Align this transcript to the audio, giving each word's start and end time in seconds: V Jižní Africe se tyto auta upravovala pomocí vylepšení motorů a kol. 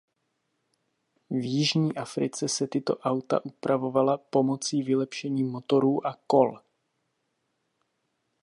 V 1.29 1.43
Jižní 1.51 1.95
Africe 1.97 2.47
se 2.49 2.67
tyto 2.67 2.97
auta 2.97 3.45
upravovala 3.45 4.17
pomocí 4.17 4.83
vylepšení 4.83 5.43
motorů 5.43 6.07
a 6.07 6.17
kol. 6.27 6.59